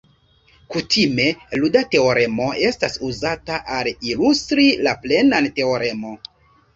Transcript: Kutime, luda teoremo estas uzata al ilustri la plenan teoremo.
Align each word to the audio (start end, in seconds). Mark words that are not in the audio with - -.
Kutime, 0.75 1.25
luda 1.63 1.83
teoremo 1.95 2.47
estas 2.69 2.97
uzata 3.09 3.59
al 3.75 3.91
ilustri 4.13 4.65
la 4.89 4.95
plenan 5.05 5.49
teoremo. 5.61 6.15